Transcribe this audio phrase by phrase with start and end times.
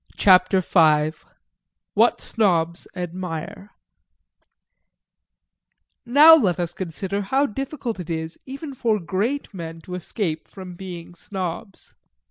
[0.17, 1.11] CHAPTER V
[1.93, 3.69] WHAT SNOBS ADMIRE
[6.07, 10.73] Now let us consider how difficult it is even for great men to escape from
[10.73, 11.93] being Snobs.